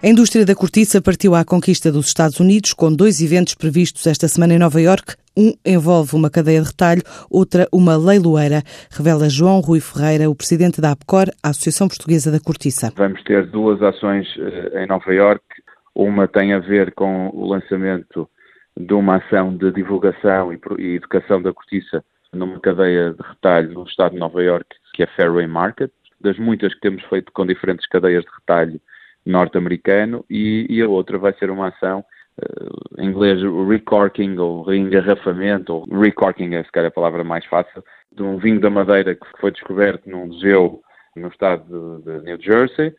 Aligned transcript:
A 0.00 0.06
indústria 0.06 0.46
da 0.46 0.54
cortiça 0.54 1.02
partiu 1.02 1.34
à 1.34 1.44
conquista 1.44 1.90
dos 1.90 2.06
Estados 2.06 2.38
Unidos 2.38 2.72
com 2.72 2.94
dois 2.94 3.20
eventos 3.20 3.56
previstos 3.56 4.06
esta 4.06 4.28
semana 4.28 4.54
em 4.54 4.58
Nova 4.58 4.80
Iorque. 4.80 5.16
Um 5.36 5.52
envolve 5.66 6.14
uma 6.14 6.30
cadeia 6.30 6.60
de 6.60 6.68
retalho, 6.68 7.02
outra 7.28 7.66
uma 7.72 7.96
leiloeira, 7.96 8.62
revela 8.96 9.28
João 9.28 9.58
Rui 9.58 9.80
Ferreira, 9.80 10.30
o 10.30 10.36
presidente 10.36 10.80
da 10.80 10.92
APCOR, 10.92 11.26
a 11.42 11.48
Associação 11.48 11.88
Portuguesa 11.88 12.30
da 12.30 12.38
Cortiça. 12.38 12.92
Vamos 12.94 13.20
ter 13.24 13.44
duas 13.48 13.82
ações 13.82 14.28
eh, 14.38 14.84
em 14.84 14.86
Nova 14.86 15.12
Iorque. 15.12 15.62
Uma 15.96 16.28
tem 16.28 16.52
a 16.52 16.60
ver 16.60 16.94
com 16.94 17.30
o 17.34 17.48
lançamento 17.48 18.30
de 18.78 18.94
uma 18.94 19.16
ação 19.16 19.56
de 19.56 19.72
divulgação 19.72 20.52
e 20.52 20.94
educação 20.94 21.42
da 21.42 21.52
cortiça 21.52 22.04
numa 22.32 22.60
cadeia 22.60 23.14
de 23.14 23.28
retalho 23.28 23.72
no 23.74 23.82
estado 23.82 24.12
de 24.12 24.20
Nova 24.20 24.40
Iorque, 24.40 24.76
que 24.94 25.02
é 25.02 25.08
Fairway 25.16 25.48
Market. 25.48 25.90
Das 26.20 26.38
muitas 26.38 26.72
que 26.74 26.80
temos 26.82 27.02
feito 27.06 27.32
com 27.32 27.44
diferentes 27.44 27.88
cadeias 27.88 28.22
de 28.22 28.30
retalho 28.30 28.80
norte-americano 29.28 30.24
e, 30.28 30.66
e, 30.68 30.82
a 30.82 30.88
outra 30.88 31.18
vai 31.18 31.32
ser 31.34 31.50
uma 31.50 31.68
ação 31.68 32.04
uh, 32.40 33.00
em 33.00 33.06
inglês 33.06 33.40
recorking 33.68 34.38
ou 34.38 34.62
reengarrafamento, 34.62 35.74
ou 35.74 36.00
recorking 36.00 36.54
é 36.54 36.64
se 36.64 36.72
calhar 36.72 36.88
a 36.88 36.94
palavra 36.94 37.22
mais 37.22 37.44
fácil, 37.44 37.84
de 38.10 38.22
um 38.22 38.38
vinho 38.38 38.60
da 38.60 38.70
Madeira 38.70 39.14
que 39.14 39.26
foi 39.40 39.50
descoberto 39.50 40.08
num 40.08 40.26
museu 40.26 40.80
no 41.14 41.28
estado 41.28 42.02
de, 42.04 42.12
de 42.12 42.24
New 42.24 42.40
Jersey 42.40 42.94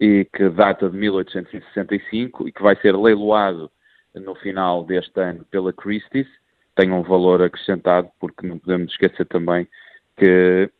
e 0.00 0.26
que 0.34 0.48
data 0.48 0.88
de 0.88 0.96
1865 0.96 2.48
e 2.48 2.52
que 2.52 2.62
vai 2.62 2.76
ser 2.76 2.96
leiloado 2.96 3.70
no 4.14 4.34
final 4.36 4.84
deste 4.84 5.20
ano 5.20 5.44
pela 5.50 5.72
Christie's, 5.72 6.28
tem 6.74 6.90
um 6.90 7.02
valor 7.02 7.42
acrescentado 7.42 8.08
porque 8.18 8.46
não 8.46 8.58
podemos 8.58 8.92
esquecer 8.92 9.26
também 9.26 9.68
que 10.16 10.70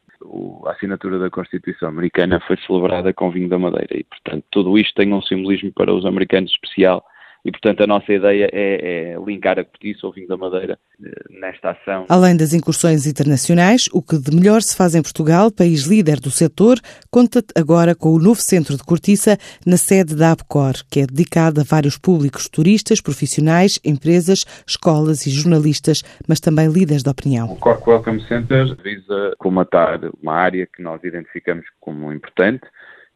a 0.66 0.72
assinatura 0.72 1.18
da 1.18 1.30
Constituição 1.30 1.88
americana 1.88 2.40
foi 2.40 2.56
celebrada 2.58 3.12
com 3.12 3.30
vinho 3.30 3.48
da 3.48 3.58
Madeira 3.58 3.96
e, 3.96 4.04
portanto, 4.04 4.44
tudo 4.50 4.78
isto 4.78 4.94
tem 4.94 5.12
um 5.12 5.22
simbolismo 5.22 5.72
para 5.72 5.92
os 5.92 6.06
americanos 6.06 6.50
especial 6.52 7.04
e, 7.44 7.50
portanto, 7.50 7.82
a 7.82 7.86
nossa 7.86 8.10
ideia 8.10 8.48
é, 8.50 9.12
é 9.12 9.16
linkar 9.24 9.58
a 9.58 9.64
cortiça 9.64 10.06
ao 10.06 10.12
vinho 10.12 10.26
da 10.26 10.36
Madeira 10.36 10.78
eh, 11.04 11.10
nesta 11.28 11.72
ação. 11.72 12.06
Além 12.08 12.34
das 12.34 12.54
incursões 12.54 13.06
internacionais, 13.06 13.86
o 13.92 14.00
que 14.00 14.16
de 14.16 14.34
melhor 14.34 14.62
se 14.62 14.74
faz 14.74 14.94
em 14.94 15.02
Portugal, 15.02 15.52
país 15.52 15.82
líder 15.82 16.20
do 16.20 16.30
setor, 16.30 16.78
conta 17.10 17.44
agora 17.54 17.94
com 17.94 18.14
o 18.14 18.18
novo 18.18 18.40
centro 18.40 18.78
de 18.78 18.82
cortiça 18.82 19.36
na 19.66 19.76
sede 19.76 20.16
da 20.16 20.32
ABCOR, 20.32 20.72
que 20.90 21.00
é 21.00 21.06
dedicado 21.06 21.60
a 21.60 21.64
vários 21.64 21.98
públicos, 21.98 22.48
turistas, 22.48 23.02
profissionais, 23.02 23.78
empresas, 23.84 24.44
escolas 24.66 25.26
e 25.26 25.30
jornalistas, 25.30 26.02
mas 26.26 26.40
também 26.40 26.68
líderes 26.68 27.02
da 27.02 27.10
opinião. 27.10 27.52
O 27.52 27.56
Cork 27.56 27.86
Welcome 27.86 28.26
Center 28.26 28.74
visa 28.82 29.34
comatar 29.36 30.00
uma 30.22 30.32
área 30.32 30.66
que 30.66 30.82
nós 30.82 31.04
identificamos 31.04 31.66
como 31.78 32.10
importante, 32.10 32.62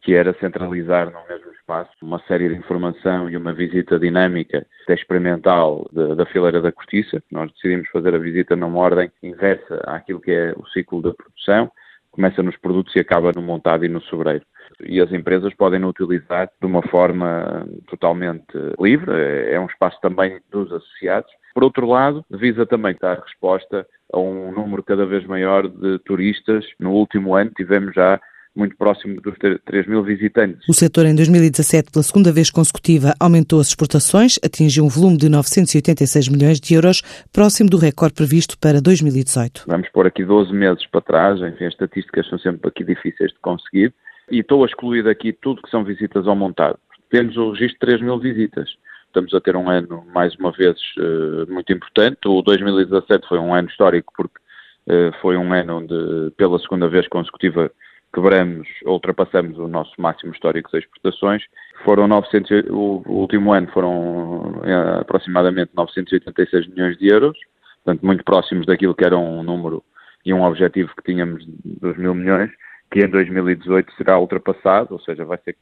que 0.02 0.14
era 0.14 0.34
centralizar 0.40 1.10
no 1.10 1.26
mesmo 1.28 1.52
espaço 1.52 1.90
uma 2.02 2.18
série 2.20 2.48
de 2.48 2.54
informação 2.54 3.28
e 3.28 3.36
uma 3.36 3.52
visita 3.52 3.98
dinâmica, 3.98 4.66
experimental, 4.88 5.88
da 5.92 6.24
fileira 6.26 6.62
da 6.62 6.72
cortiça. 6.72 7.22
Nós 7.30 7.52
decidimos 7.52 7.88
fazer 7.90 8.14
a 8.14 8.18
visita 8.18 8.56
numa 8.56 8.78
ordem 8.78 9.10
inversa 9.22 9.82
àquilo 9.86 10.20
que 10.20 10.30
é 10.30 10.54
o 10.56 10.66
ciclo 10.68 11.02
da 11.02 11.12
produção. 11.12 11.70
Começa 12.10 12.42
nos 12.42 12.56
produtos 12.56 12.94
e 12.96 13.00
acaba 13.00 13.32
no 13.34 13.42
montado 13.42 13.84
e 13.84 13.88
no 13.88 14.00
sobreiro. 14.02 14.44
E 14.80 15.00
as 15.00 15.12
empresas 15.12 15.52
podem 15.54 15.84
utilizar 15.84 16.48
de 16.60 16.66
uma 16.66 16.82
forma 16.82 17.66
totalmente 17.88 18.46
livre, 18.80 19.12
é 19.50 19.58
um 19.58 19.66
espaço 19.66 19.98
também 20.00 20.40
dos 20.50 20.72
associados. 20.72 21.30
Por 21.54 21.64
outro 21.64 21.86
lado, 21.86 22.24
visa 22.30 22.64
também 22.64 22.96
dar 23.00 23.18
resposta 23.18 23.86
a 24.12 24.18
um 24.18 24.52
número 24.52 24.82
cada 24.82 25.04
vez 25.04 25.26
maior 25.26 25.68
de 25.68 25.98
turistas. 26.00 26.64
No 26.78 26.92
último 26.92 27.34
ano 27.34 27.50
tivemos 27.56 27.94
já 27.94 28.20
muito 28.58 28.76
próximo 28.76 29.20
dos 29.20 29.34
3 29.64 29.86
mil 29.86 30.02
visitantes. 30.02 30.68
O 30.68 30.74
setor 30.74 31.06
em 31.06 31.14
2017, 31.14 31.92
pela 31.92 32.02
segunda 32.02 32.32
vez 32.32 32.50
consecutiva, 32.50 33.14
aumentou 33.20 33.60
as 33.60 33.68
exportações, 33.68 34.38
atingiu 34.44 34.84
um 34.84 34.88
volume 34.88 35.16
de 35.16 35.28
986 35.28 36.28
milhões 36.28 36.60
de 36.60 36.74
euros, 36.74 37.00
próximo 37.32 37.70
do 37.70 37.78
recorde 37.78 38.14
previsto 38.14 38.58
para 38.58 38.80
2018. 38.80 39.64
Vamos 39.66 39.88
pôr 39.90 40.06
aqui 40.06 40.24
12 40.24 40.52
meses 40.52 40.84
para 40.86 41.00
trás, 41.00 41.40
enfim, 41.40 41.66
as 41.66 41.72
estatísticas 41.72 42.28
são 42.28 42.38
sempre 42.38 42.68
aqui 42.68 42.82
difíceis 42.82 43.30
de 43.30 43.38
conseguir, 43.40 43.94
e 44.30 44.40
estou 44.40 44.64
a 44.64 44.66
excluir 44.66 45.08
aqui 45.08 45.32
tudo 45.32 45.62
que 45.62 45.70
são 45.70 45.84
visitas 45.84 46.26
ao 46.26 46.36
montado. 46.36 46.78
Temos 47.10 47.36
o 47.36 47.52
registro 47.52 47.86
de 47.86 47.98
3 47.98 48.02
mil 48.02 48.18
visitas. 48.18 48.68
Estamos 49.06 49.32
a 49.32 49.40
ter 49.40 49.56
um 49.56 49.70
ano, 49.70 50.04
mais 50.12 50.34
uma 50.36 50.52
vez, 50.52 50.76
eh, 50.98 51.50
muito 51.50 51.72
importante. 51.72 52.18
O 52.26 52.42
2017 52.42 53.26
foi 53.26 53.38
um 53.38 53.54
ano 53.54 53.68
histórico 53.68 54.12
porque 54.14 54.38
eh, 54.86 55.10
foi 55.22 55.36
um 55.36 55.52
ano 55.52 55.78
onde, 55.78 56.30
pela 56.36 56.58
segunda 56.58 56.88
vez 56.88 57.08
consecutiva, 57.08 57.70
quebramos, 58.12 58.68
ultrapassamos 58.84 59.58
o 59.58 59.68
nosso 59.68 59.92
máximo 59.98 60.32
histórico 60.32 60.70
de 60.70 60.78
exportações. 60.78 61.42
Foram 61.84 62.08
900, 62.08 62.70
o, 62.70 63.02
último 63.06 63.52
ano 63.52 63.68
foram 63.72 64.60
é, 64.64 65.00
aproximadamente 65.00 65.70
986 65.74 66.68
milhões 66.68 66.96
de 66.98 67.08
euros, 67.08 67.38
portanto 67.84 68.04
muito 68.04 68.24
próximos 68.24 68.66
daquilo 68.66 68.94
que 68.94 69.04
era 69.04 69.16
um 69.16 69.42
número 69.42 69.82
e 70.24 70.32
um 70.32 70.42
objetivo 70.42 70.90
que 70.96 71.12
tínhamos 71.12 71.44
dos 71.64 71.96
mil 71.96 72.14
milhões, 72.14 72.50
que 72.90 73.00
em 73.00 73.08
2018 73.08 73.92
será 73.96 74.18
ultrapassado, 74.18 74.94
ou 74.94 75.00
seja, 75.00 75.24
vai 75.24 75.38
ser 75.44 75.56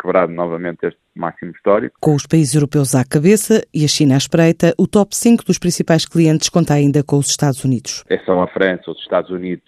quebrado 0.00 0.32
novamente 0.32 0.86
este 0.86 1.00
máximo 1.14 1.52
histórico. 1.52 1.96
Com 2.00 2.14
os 2.14 2.26
países 2.26 2.54
europeus 2.54 2.94
à 2.94 3.04
cabeça 3.04 3.66
e 3.72 3.84
a 3.84 3.88
China 3.88 4.14
à 4.14 4.18
espreita, 4.18 4.74
o 4.78 4.86
top 4.86 5.16
5 5.16 5.44
dos 5.44 5.58
principais 5.58 6.04
clientes 6.04 6.50
conta 6.50 6.74
ainda 6.74 7.02
com 7.02 7.16
os 7.16 7.28
Estados 7.28 7.64
Unidos. 7.64 8.04
É 8.08 8.18
só 8.18 8.40
a 8.42 8.46
França, 8.48 8.90
os 8.90 9.00
Estados 9.00 9.30
Unidos 9.30 9.64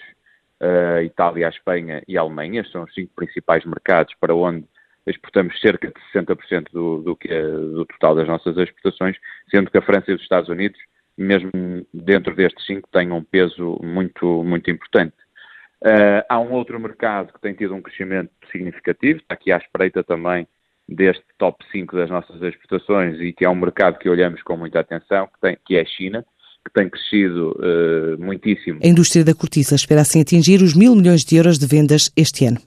a 0.60 1.02
Itália, 1.02 1.48
Espanha 1.48 2.02
e 2.06 2.16
Alemanha. 2.16 2.64
São 2.70 2.84
os 2.84 2.94
cinco 2.94 3.12
principais 3.14 3.64
mercados 3.64 4.14
para 4.20 4.34
onde 4.34 4.66
exportamos 5.06 5.58
cerca 5.60 5.88
de 5.88 5.94
60% 6.12 6.66
do, 6.72 7.02
do, 7.02 7.16
que 7.16 7.28
é, 7.32 7.42
do 7.42 7.84
total 7.86 8.14
das 8.14 8.28
nossas 8.28 8.56
exportações, 8.56 9.16
sendo 9.50 9.70
que 9.70 9.78
a 9.78 9.82
França 9.82 10.10
e 10.10 10.14
os 10.14 10.22
Estados 10.22 10.50
Unidos, 10.50 10.78
mesmo 11.16 11.50
dentro 11.92 12.34
destes 12.34 12.64
cinco, 12.66 12.88
têm 12.92 13.10
um 13.10 13.24
peso 13.24 13.78
muito, 13.82 14.44
muito 14.44 14.70
importante. 14.70 15.16
Uh, 15.82 16.26
há 16.28 16.41
um 16.41 16.52
outro 16.52 16.78
mercado 16.78 17.32
que 17.32 17.40
tem 17.40 17.54
tido 17.54 17.75
um 17.75 17.80
crescimento 17.80 18.30
significativo, 18.50 19.20
está 19.20 19.34
aqui 19.34 19.52
à 19.52 19.56
espreita 19.56 20.02
também 20.02 20.46
deste 20.88 21.25
top 21.36 21.64
5 21.70 21.94
das 21.94 22.10
nossas 22.10 22.40
exportações 22.42 23.20
e 23.20 23.32
que 23.32 23.44
é 23.44 23.48
um 23.48 23.54
mercado 23.54 23.98
que 23.98 24.08
olhamos 24.08 24.42
com 24.42 24.56
muita 24.56 24.80
atenção, 24.80 25.26
que, 25.26 25.40
tem, 25.40 25.58
que 25.64 25.76
é 25.76 25.82
a 25.82 25.84
China 25.84 26.25
que 26.64 26.72
tem 26.72 26.88
crescido 26.88 27.56
uh, 27.58 28.22
muitíssimo. 28.22 28.80
A 28.82 28.86
indústria 28.86 29.24
da 29.24 29.34
cortiça 29.34 29.74
espera 29.74 30.00
assim 30.00 30.20
atingir 30.20 30.62
os 30.62 30.74
mil 30.74 30.94
milhões 30.94 31.24
de 31.24 31.36
euros 31.36 31.58
de 31.58 31.66
vendas 31.66 32.10
este 32.16 32.44
ano. 32.44 32.56